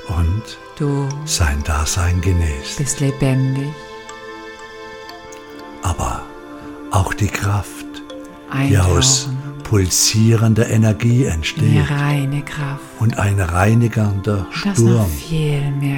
und 0.07 0.41
Du 0.75 1.07
sein 1.25 1.61
Dasein 1.63 2.19
genießt. 2.21 2.77
bist 2.77 2.99
lebendig. 2.99 3.69
Aber 5.83 6.23
auch 6.91 7.13
die 7.13 7.27
Kraft, 7.27 7.85
die 8.67 8.77
aus 8.77 9.29
Eintauchen 9.69 9.83
pulsierender 9.83 10.69
Energie 10.69 11.25
entsteht 11.25 11.89
reine 11.89 12.41
Kraft. 12.41 12.81
und 12.99 13.17
ein 13.19 13.39
reinigender 13.39 14.47
noch 14.49 14.73
Sturm, 14.75 15.11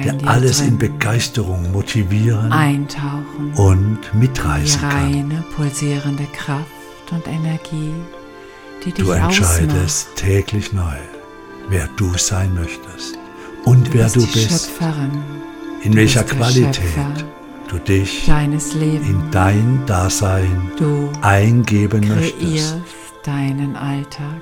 der 0.04 0.28
alles 0.28 0.60
in. 0.60 0.78
Begeisterung 0.78 1.72
motivieren 1.72 2.52
Eintauchen. 2.52 3.52
und 3.56 3.98
mitreißen 4.14 4.80
kann. 4.80 4.90
reine, 4.90 5.44
pulsierende 5.56 6.24
Kraft 6.34 6.66
und 7.10 7.26
Energie, 7.26 7.92
die 8.84 8.92
dich 8.92 9.04
Du 9.04 9.12
ausmacht. 9.12 9.38
entscheidest 9.38 10.08
täglich 10.16 10.72
neu, 10.72 10.96
wer 11.68 11.88
du 11.96 12.12
sein 12.16 12.54
möchtest 12.54 13.18
und 13.64 13.88
Du 13.88 13.94
wer 13.94 14.08
du 14.08 14.26
bist, 14.26 14.70
in 15.82 15.92
du 15.92 15.96
welcher 15.96 16.22
bist 16.22 16.36
Qualität 16.36 16.74
Schöpfer 16.76 17.14
du 17.68 17.78
dich 17.78 18.28
in 18.28 19.22
dein 19.30 19.80
Dasein 19.86 20.70
Du 20.76 21.10
eingeben 21.22 22.06
möchtest. 22.06 22.76
Deinen 23.26 23.76
Alltag, 23.76 24.40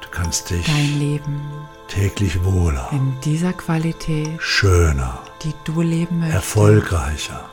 Du 0.00 0.08
kannst 0.10 0.50
dich 0.50 0.66
dein 0.66 0.98
Leben 0.98 1.40
täglich 1.88 2.44
wohler, 2.44 2.88
in 2.92 3.14
dieser 3.24 3.52
Qualität, 3.52 4.30
schöner, 4.40 5.20
die 5.42 5.54
du 5.64 5.80
leben 5.80 6.18
möchtest. 6.20 6.36
erfolgreicher, 6.36 7.48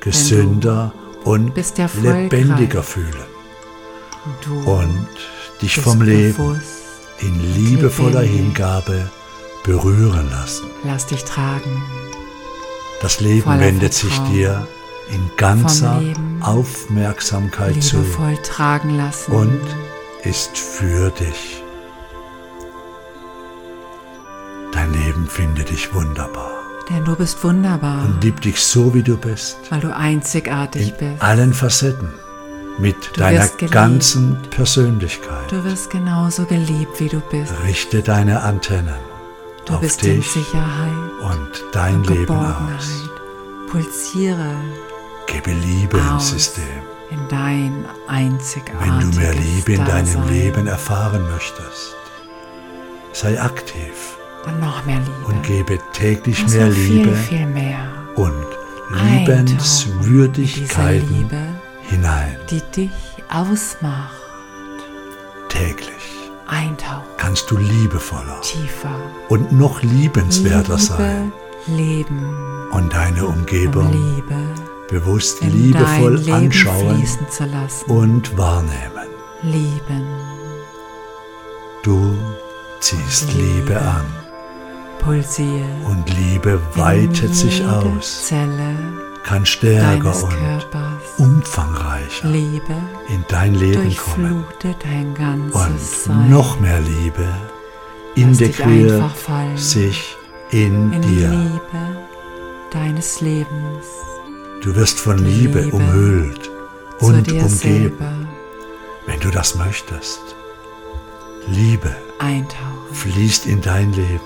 gesünder 0.00 0.92
und 1.24 1.52
lebendiger 2.02 2.82
fühlen 2.82 3.26
Du 4.42 4.70
und 4.70 5.08
dich 5.62 5.80
vom 5.80 6.02
Leben 6.02 6.60
in 7.20 7.54
liebevoller. 7.54 8.20
Hingabe 8.20 9.10
berühren 9.64 10.30
lassen. 10.30 10.66
Lass 10.84 11.06
dich 11.06 11.24
tragen. 11.24 11.82
Das 13.00 13.20
Leben 13.20 13.42
Voller 13.42 13.60
wendet 13.60 13.94
sich 13.94 14.16
dir 14.30 14.66
in 15.10 15.30
ganzer 15.36 16.02
Aufmerksamkeit 16.40 17.82
zu 17.82 17.98
liebevoll 17.98 18.38
lassen. 18.96 19.32
und 19.32 19.60
ist 20.24 20.56
für 20.58 21.10
dich. 21.10 21.62
Dein 24.72 24.92
Leben 24.92 25.26
findet 25.26 25.70
dich 25.70 25.92
wunderbar 25.94 26.50
Denn 26.90 27.04
du 27.04 27.16
bist 27.16 27.42
wunderbar, 27.42 28.04
und 28.04 28.22
liebt 28.22 28.44
dich 28.44 28.60
so, 28.60 28.94
wie 28.94 29.02
du 29.02 29.16
bist, 29.16 29.58
weil 29.70 29.80
du 29.80 29.94
einzigartig 29.94 30.90
in 30.90 30.96
bist. 30.96 31.22
allen 31.22 31.52
Facetten, 31.52 32.12
mit 32.78 32.96
Du 33.14 33.20
deiner 33.20 33.48
ganzen 33.70 34.38
Persönlichkeit. 34.50 35.50
Du 35.50 35.64
wirst 35.64 35.90
genauso 35.90 36.44
geliebt, 36.44 37.00
wie 37.00 37.08
du 37.08 37.20
bist. 37.20 37.52
Richte 37.64 38.02
deine 38.02 38.42
Antennen 38.42 38.94
Du 39.68 39.74
auf 39.74 39.80
bist 39.80 40.02
in 40.02 40.16
dich 40.16 40.30
Sicherheit 40.30 40.92
und 41.20 41.64
dein 41.72 41.96
und 41.96 42.08
Leben 42.08 42.36
aus. 42.36 43.10
Pulsiere 43.70 44.54
Gebe 45.26 45.50
Liebe 45.50 45.98
ins 45.98 46.08
aus 46.10 46.30
System. 46.30 46.97
In 47.10 47.26
dein 47.28 47.84
einzigartiges 48.06 48.86
Wenn 48.86 49.00
du 49.12 49.18
mehr 49.18 49.34
Liebe 49.34 49.72
in 49.72 49.84
deinem 49.84 50.06
Dasein. 50.06 50.28
Leben 50.28 50.66
erfahren 50.66 51.22
möchtest, 51.30 51.96
sei 53.12 53.40
aktiv 53.40 54.16
Dann 54.44 54.60
noch 54.60 54.84
mehr 54.84 54.98
Liebe. 54.98 55.26
und 55.26 55.42
gebe 55.42 55.78
täglich 55.92 56.42
Lass 56.42 56.54
mehr 56.54 56.68
Liebe 56.68 57.14
Viel, 57.16 57.38
viel 57.38 57.46
mehr. 57.46 57.78
und 58.16 58.34
Liebenswürdigkeiten 58.90 61.08
Liebe, 61.14 61.40
hinein. 61.82 62.36
die 62.50 62.62
dich 62.74 62.90
ausmacht. 63.30 64.14
Täglich 65.48 65.94
Eintauchen. 66.46 67.04
kannst 67.18 67.50
du 67.50 67.56
liebevoller 67.58 68.40
Tiefer. 68.42 68.94
und 69.28 69.52
noch 69.52 69.82
liebenswerter 69.82 70.76
Liebe, 70.76 70.82
sein 70.82 71.32
Leben. 71.66 72.68
und 72.72 72.92
deine 72.92 73.26
Um 73.26 73.34
Umgebung 73.38 73.90
Liebe 73.92 74.36
bewusst 74.88 75.42
in 75.42 75.50
liebevoll 75.52 76.30
anschauen 76.30 77.04
und 77.86 78.36
wahrnehmen. 78.36 79.08
Lieben. 79.42 80.06
Du 81.82 82.16
ziehst 82.80 83.32
Liebe. 83.32 83.48
Liebe 83.58 83.80
an 83.80 84.06
Pulsier. 84.98 85.64
und 85.86 86.08
Liebe 86.16 86.60
weitet 86.74 87.34
sich 87.34 87.64
aus, 87.64 88.26
Zelle 88.26 88.74
kann 89.24 89.46
stärker 89.46 90.22
und 90.24 90.30
Körpers. 90.30 91.02
umfangreicher 91.18 92.28
Liebe 92.28 92.74
in 93.08 93.24
dein 93.28 93.54
Leben 93.54 93.96
kommen 93.96 94.44
durchflute 94.58 94.74
dein 94.82 95.14
ganzes 95.14 95.54
und 95.54 95.80
Sein. 95.80 96.30
noch 96.30 96.58
mehr 96.60 96.80
Liebe 96.80 97.28
integriert 98.14 99.04
sich 99.56 100.16
in 100.50 100.92
in 100.92 101.02
dir. 101.02 101.28
Liebe 101.30 102.08
deines 102.72 103.20
Lebens 103.20 103.86
Du 104.62 104.74
wirst 104.74 104.98
von 104.98 105.18
Liebe 105.18 105.60
Liebe 105.60 105.76
umhüllt 105.76 106.50
und 107.00 107.16
umgeben, 107.30 107.48
selber 107.48 108.12
wenn 109.06 109.20
du 109.20 109.30
das 109.30 109.54
möchtest. 109.54 110.20
Liebe 111.46 111.94
eintauchen, 112.18 112.92
fließt 112.92 113.46
in 113.46 113.60
dein 113.60 113.92
Leben, 113.92 114.20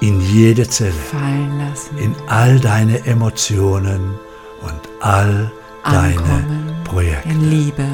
in 0.00 0.20
jede 0.20 0.68
Zelle, 0.68 0.92
fallen 0.92 1.58
lassen, 1.58 1.96
in 1.98 2.14
all 2.26 2.58
deine 2.58 3.06
Emotionen 3.06 4.18
und 4.62 4.80
all 5.00 5.52
deine 5.84 6.18
ankommen 6.18 6.76
Projekte. 6.84 7.28
in 7.28 7.48
Liebe. 7.50 7.86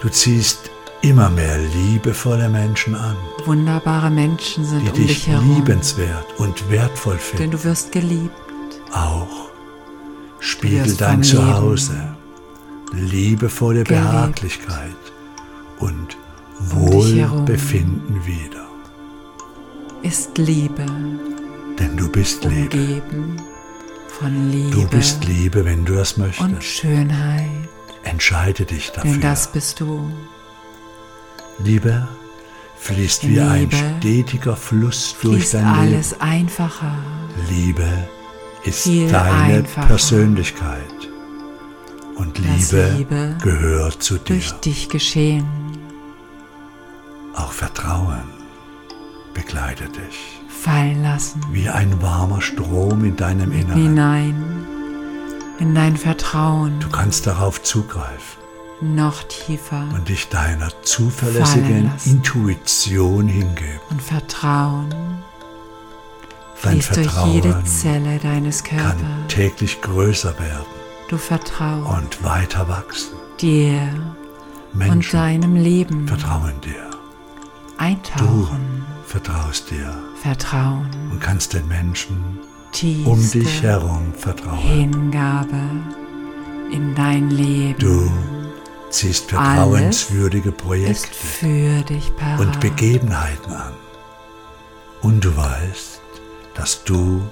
Du 0.00 0.08
ziehst 0.08 0.70
immer 1.02 1.28
mehr 1.30 1.58
liebevolle 1.58 2.48
Menschen 2.48 2.94
an, 2.94 3.16
Wunderbare 3.44 4.10
Menschen 4.10 4.64
sind 4.64 4.82
die 4.82 4.88
um 4.88 4.94
dich 4.94 5.06
dich 5.08 5.26
herum, 5.26 5.56
liebenswert 5.56 6.26
und 6.38 6.70
wertvoll 6.70 7.16
denn 7.16 7.38
finden. 7.38 7.50
du 7.50 7.64
wirst 7.64 7.92
geliebt. 7.92 8.32
Auch 8.92 9.50
spiegel 10.44 10.94
dein 10.96 11.22
Zuhause 11.22 12.16
liebevolle 12.92 13.84
gelebt. 13.84 14.04
Behaglichkeit 14.04 14.96
und 15.78 16.16
Um. 16.70 16.70
Wohlbefinden 16.92 18.24
wieder. 18.24 18.64
Ist 20.02 20.38
Liebe, 20.38 20.86
Denn 21.78 21.96
du 21.96 22.08
bist 22.08 22.44
Liebe. 22.44 23.02
von 24.08 24.50
Liebe 24.52 24.70
Du 24.70 24.86
bist 24.88 25.24
Liebe, 25.24 25.64
wenn 25.64 25.84
du 25.84 25.94
das 25.94 26.12
und 26.12 26.26
möchtest. 26.26 26.62
Schönheit, 26.62 27.48
Entscheide 28.04 28.64
dich 28.64 28.90
denn 28.92 29.02
dafür. 29.04 29.20
das 29.20 29.50
bist 29.50 29.80
du. 29.80 30.08
Liebe 31.58 32.06
fließt 32.78 33.26
wie 33.28 33.40
ein 33.40 33.68
stetiger 34.00 34.56
Fluss 34.56 35.16
durch 35.22 35.50
dein 35.50 35.64
alles 35.66 36.20
einfacher, 36.20 36.96
Leben. 37.48 37.66
Liebe 37.66 38.08
ist 38.64 38.86
deine 38.86 39.58
einfacher. 39.58 39.86
Persönlichkeit. 39.86 40.78
Und 42.16 42.38
Liebe, 42.38 42.92
Liebe 42.96 43.36
gehört 43.42 44.02
zu 44.02 44.14
dir. 44.14 44.34
durch 44.36 44.52
dich 44.60 44.88
geschehen. 44.88 45.46
Auch 47.34 47.52
Vertrauen 47.52 48.22
begleitet 49.34 49.96
dich. 49.96 50.40
Fallen 50.48 51.02
lassen, 51.02 51.42
Wie 51.50 51.68
ein 51.68 52.00
warmer 52.00 52.40
Strom 52.40 53.04
in 53.04 53.16
deinem 53.16 53.52
Inneren. 53.52 53.82
hinein 53.82 54.66
in 55.60 55.74
dein 55.74 55.96
Vertrauen, 55.96 56.80
Du 56.80 56.88
kannst 56.88 57.26
darauf 57.26 57.62
zugreifen 57.62 58.42
noch 58.80 59.22
tiefer 59.24 59.86
und 59.94 60.08
dich 60.08 60.28
deiner 60.28 60.68
zuverlässigen. 60.82 61.90
Intuition 62.04 63.28
hingeben. 63.28 63.80
und 63.88 64.02
Vertrauen 64.02 64.92
Dein 66.62 66.80
durch 66.94 67.26
jede 67.26 67.62
Zelle 67.64 68.18
deines 68.18 68.64
kann 68.64 68.78
Körpers. 68.78 69.04
täglich 69.28 69.80
größer 69.82 70.38
werden 70.38 70.66
Du 71.08 71.18
vertraust 71.18 71.98
und 71.98 72.24
weiter 72.24 72.68
wachsen. 72.68 73.14
dir 73.40 73.88
und 74.72 74.78
Menschen 74.78 75.12
deinem 75.12 75.56
Leben 75.56 76.08
vertrauen 76.08 76.54
dir. 76.62 76.90
Du 76.90 77.82
eintauchen, 77.84 78.84
vertraust 79.06 79.70
dir 79.70 79.94
Vertrauen, 80.22 80.88
und 81.10 81.20
kannst 81.20 81.52
den 81.52 81.68
Menschen 81.68 82.38
tiefste 82.72 83.10
um 83.10 83.30
dich 83.30 83.62
herum 83.62 84.14
vertrauen. 84.16 84.58
Hingabe 84.58 85.60
in 86.72 86.94
dein 86.94 87.30
Leben 87.30 87.78
Du 87.78 88.10
ziehst 88.90 89.30
vertrauenswürdige 89.30 90.52
Projekte 90.52 91.14
für 91.14 91.82
dich 91.82 92.12
und 92.38 92.58
Begebenheiten 92.60 93.52
an. 93.52 93.72
Und 95.02 95.24
du 95.24 95.36
weißt, 95.36 96.00
dass 96.54 96.84
du 96.84 97.22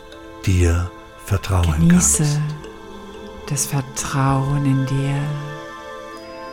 dir 0.47 0.91
vertrauen 1.25 1.73
Genieße 1.89 2.23
kannst. 2.25 2.41
das 3.49 3.67
Vertrauen 3.67 4.65
in 4.67 4.87
dir, 4.87 5.15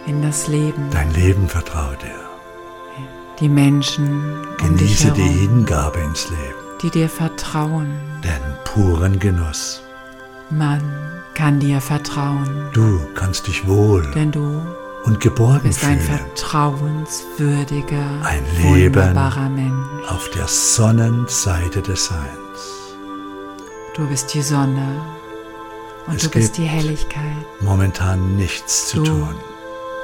in 0.06 0.22
das 0.22 0.48
Leben, 0.48 0.90
Dein 0.92 1.12
Leben 1.14 1.48
vertraue 1.48 1.98
dir. 2.02 2.20
die 3.40 3.50
Menschen 3.50 4.42
um 4.62 4.78
Genieße 4.78 5.12
die 5.12 5.22
herum, 5.24 5.38
Hingabe 5.40 6.00
ins 6.00 6.30
Leben, 6.30 6.56
die 6.82 6.90
dir 6.90 7.10
vertrauen. 7.10 7.88
den 8.24 8.42
puren 8.66 9.20
Genuss. 9.20 9.82
Man 10.50 10.82
kann 11.36 11.60
dir 11.60 11.80
vertrauen, 11.82 12.68
Du 12.74 13.00
kannst 13.16 13.48
dich 13.48 13.68
wohl 13.68 14.10
denn 14.12 14.32
du 14.32 14.62
und 15.06 15.20
geborgen 15.22 15.62
bist 15.64 15.84
ein 15.86 16.00
fühlen 16.00 16.20
vertrauenswürdiger, 16.20 18.04
Ein 18.24 18.44
Leben 18.58 18.96
wunderbarer 18.96 19.50
Mensch. 19.50 20.10
auf 20.10 20.30
der 20.32 20.48
Sonnenseite 20.48 21.82
des 21.82 22.06
Seins. 22.06 22.49
Du 24.00 24.08
bist 24.08 24.34
die 24.34 24.42
Sonne 24.42 25.02
und 26.08 26.16
Es 26.16 26.24
du 26.24 26.30
bist 26.30 26.58
die 26.58 26.64
Helligkeit. 26.64 27.22
Momentan 27.60 28.38
nichts 28.38 28.88
zu 28.88 28.98
Du 29.00 29.04
tun, 29.04 29.36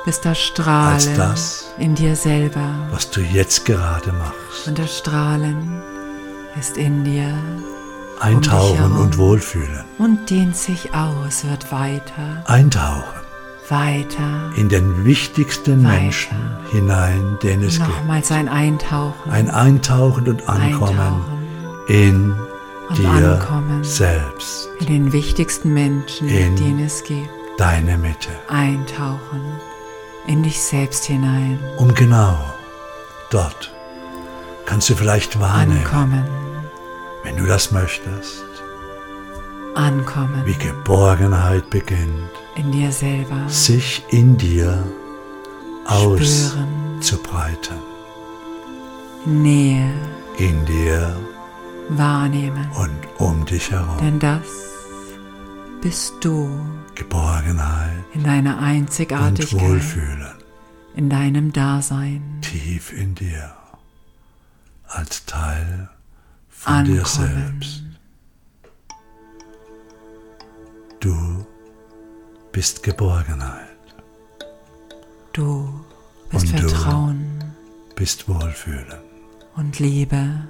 bist 0.04 0.26
das 0.26 0.38
Strahlen 0.38 0.94
Als 0.96 1.14
das, 1.16 1.66
in 1.78 1.96
dir 1.96 2.14
selber. 2.18 2.76
was 2.92 3.10
du 3.10 3.22
jetzt 3.22 3.64
gerade 3.64 4.12
machst. 4.12 4.68
Und 4.68 4.78
das 4.78 4.98
Strahlen 4.98 5.82
ist 6.60 6.78
in 6.78 7.06
dir 7.06 7.34
Eintauchen 8.20 8.76
herum. 8.78 9.00
und 9.00 9.18
wohlfühlen. 9.18 9.86
und 9.98 10.30
dehnt 10.30 10.58
sich 10.58 10.94
aus, 10.94 11.46
wird 11.46 11.72
weiter, 11.72 12.44
Eintauchen 12.48 13.04
weiter, 13.70 14.52
in 14.58 14.68
den 14.68 15.06
wichtigsten 15.06 15.86
Weiter. 15.86 16.02
Menschen 16.02 16.38
hinein, 16.74 17.38
den 17.42 17.64
es 17.64 17.78
gibt. 17.78 17.88
nochmals 17.88 18.30
ein 18.30 18.50
Eintauchen, 18.50 19.32
Ein 19.32 19.50
Eintauchen 19.50 20.28
und 20.28 20.50
Ankommen 20.50 21.00
Eintauchen 21.00 21.26
in 21.88 22.36
und 22.90 22.98
dir 22.98 23.10
Ankommen 23.10 23.84
selbst. 23.84 24.70
in 24.80 24.86
den 24.88 25.12
wichtigsten 25.14 25.74
Menschen, 25.74 26.28
In 26.28 26.56
den 26.56 26.80
es 26.86 27.04
gibt, 27.04 27.30
Deine 27.58 27.98
Mitte. 27.98 28.30
eintauchen 28.50 29.42
in 30.28 30.42
dich 30.44 30.60
selbst 30.62 31.06
hinein, 31.06 31.60
Um 31.78 31.94
genau 31.94 32.38
dort 33.30 33.72
kannst 34.66 34.90
du 34.90 34.96
vielleicht 34.96 35.40
wahrnehmen, 35.40 35.86
ankommen, 35.86 36.26
wenn 37.24 37.38
du 37.38 37.46
das 37.46 37.72
möchtest, 37.72 38.44
ankommen 39.76 40.42
wie 40.46 40.54
Geborgenheit 40.56 41.70
beginnt, 41.70 42.30
in 42.56 42.72
dir 42.72 42.92
selber, 42.92 43.48
sich 43.48 44.04
in 44.10 44.36
dir 44.38 44.84
auszubreiten. 45.86 47.78
Nähe 49.26 49.92
In 50.38 50.66
dir 50.66 51.16
wahrnehmen, 51.90 52.68
und 52.80 52.92
um 53.20 53.46
dich 53.46 53.72
herum. 53.72 53.98
denn 54.00 54.20
das 54.20 54.42
bist 55.82 56.14
du 56.22 56.50
Geborgenheit 56.96 58.04
in 58.14 58.24
deiner 58.24 58.58
und 58.58 58.64
Einzigartigkeit, 58.64 59.62
Wohlfühlen 59.62 60.34
in 60.96 61.10
deinem 61.10 61.52
Dasein 61.54 62.22
tief 62.42 62.94
in 62.94 63.14
dir 63.16 63.52
als 64.88 65.26
Teil 65.26 65.90
von 66.50 66.86
dir 66.86 67.04
Ankommen. 67.06 67.62
selbst. 67.62 67.84
Du 71.00 71.46
bist 72.52 72.82
Geborgenheit, 72.84 73.62
Du 75.34 75.70
bist 76.30 76.46
Und 76.54 76.60
du? 76.64 76.70
Vertrauen 76.70 77.44
bist 77.96 78.28
Wohlfühlen. 78.30 79.00
und 79.58 79.80
Liebe 79.80 80.48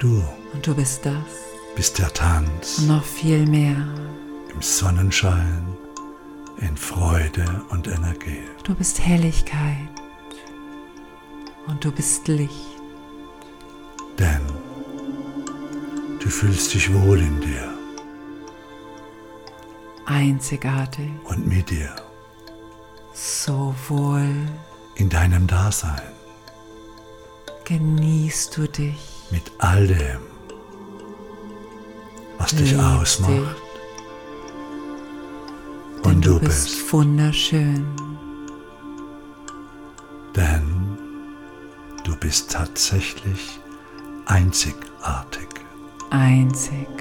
Du 0.00 0.24
und 0.54 0.66
du 0.66 0.74
bist 0.74 1.04
das. 1.04 1.14
bist 1.76 1.98
der 1.98 2.10
Tanz 2.14 2.78
und 2.78 2.88
noch 2.88 3.04
viel 3.04 3.46
mehr. 3.46 3.76
im 4.50 4.62
Sonnenschein, 4.62 5.76
in 6.56 6.74
Freude 6.74 7.44
und 7.68 7.86
Energie. 7.86 8.42
Du 8.64 8.74
bist 8.74 8.98
Helligkeit. 8.98 9.90
Und 11.66 11.84
du 11.84 11.92
bist 11.92 12.26
Licht. 12.28 12.80
Denn 14.18 14.40
du 16.18 16.30
fühlst 16.30 16.72
dich 16.72 16.90
wohl 16.94 17.18
in 17.20 17.38
dir 17.42 17.68
Einzigartig, 20.06 21.10
und 21.24 21.46
mit 21.46 21.68
dir, 21.68 21.94
so 23.12 23.74
wohl. 23.88 24.34
In 24.96 25.10
deinem 25.10 25.46
Dasein, 25.46 26.00
genießt 27.64 28.56
du 28.56 28.66
dich, 28.66 29.09
mit 29.30 29.50
all 29.58 29.86
dem, 29.86 30.20
was 32.38 32.50
dich 32.50 32.72
liebst 32.72 32.84
ausmacht. 32.84 33.32
dich, 35.96 36.04
Und 36.06 36.24
du 36.24 36.34
du 36.34 36.40
bist 36.40 36.64
bist, 36.66 36.92
wunderschön. 36.92 37.86
denn 40.36 40.96
du 42.04 42.16
bist 42.16 42.50
tatsächlich 42.52 43.60
einzigartig. 44.26 45.48
Einzigartig. 46.10 46.96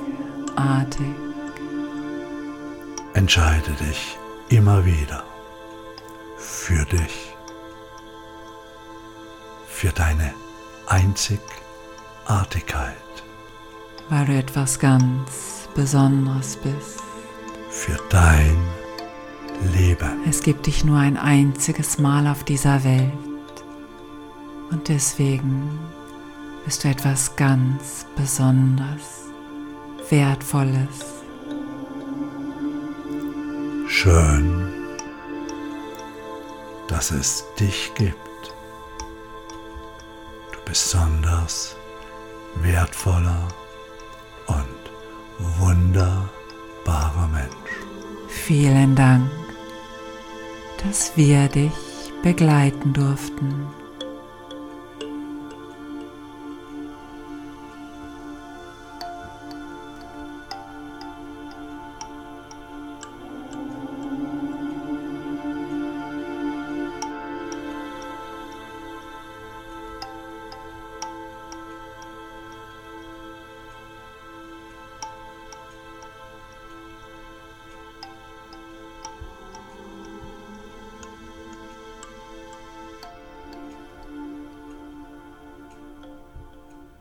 Entscheide 3.13 3.71
dich 3.73 4.17
immer 4.49 4.85
wieder 4.85 5.23
für 6.37 6.85
dich, 6.85 7.33
für 9.67 9.89
deine 9.91 10.33
Einzigartigkeit, 12.29 12.93
weil 14.09 14.25
du 14.25 14.33
etwas 14.37 14.79
ganz 14.79 15.67
Besonderes 15.73 16.57
bist. 16.57 16.99
für 17.71 17.99
dein 18.09 18.57
Leben. 19.73 20.21
Es 20.27 20.41
gibt 20.41 20.65
dich 20.67 20.83
nur 20.83 20.97
ein 20.97 21.17
einziges 21.17 21.97
Mal 21.99 22.27
auf 22.27 22.43
dieser 22.43 22.83
Welt. 22.83 23.13
Und 24.71 24.87
deswegen 24.87 25.79
bist 26.65 26.83
du 26.83 26.89
etwas 26.89 27.35
ganz 27.35 28.05
Besonderes, 28.15 29.29
Wertvolles. 30.09 31.05
Schön, 33.87 34.73
dass 36.87 37.11
es 37.11 37.45
dich 37.59 37.91
gibt. 37.95 38.17
Du 40.51 40.59
besonders 40.65 41.75
wertvoller 42.55 43.47
und 44.47 45.59
wunderbarer 45.59 47.27
Mensch. 47.31 47.71
Vielen 48.27 48.95
Dank, 48.95 49.29
dass 50.83 51.15
wir 51.15 51.47
dich 51.47 51.71
begleiten 52.23 52.93
durften. 52.93 53.78